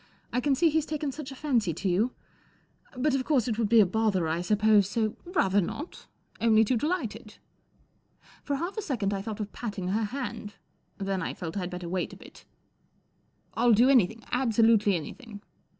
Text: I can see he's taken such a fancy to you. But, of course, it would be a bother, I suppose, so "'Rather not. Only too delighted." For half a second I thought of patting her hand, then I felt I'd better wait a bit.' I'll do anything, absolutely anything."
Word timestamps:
I 0.33 0.41
can 0.41 0.55
see 0.55 0.71
he's 0.71 0.87
taken 0.87 1.11
such 1.11 1.31
a 1.31 1.35
fancy 1.35 1.75
to 1.75 1.87
you. 1.87 2.15
But, 2.97 3.13
of 3.13 3.23
course, 3.23 3.47
it 3.47 3.59
would 3.59 3.69
be 3.69 3.79
a 3.79 3.85
bother, 3.85 4.27
I 4.27 4.41
suppose, 4.41 4.89
so 4.89 5.15
"'Rather 5.37 5.61
not. 5.61 6.07
Only 6.39 6.63
too 6.65 6.75
delighted." 6.75 7.37
For 8.43 8.55
half 8.55 8.77
a 8.77 8.81
second 8.81 9.13
I 9.13 9.21
thought 9.21 9.39
of 9.39 9.53
patting 9.53 9.89
her 9.89 10.05
hand, 10.05 10.55
then 10.97 11.21
I 11.21 11.35
felt 11.35 11.55
I'd 11.55 11.69
better 11.69 11.87
wait 11.87 12.13
a 12.13 12.17
bit.' 12.17 12.45
I'll 13.53 13.73
do 13.73 13.89
anything, 13.89 14.23
absolutely 14.31 14.95
anything." 14.95 15.43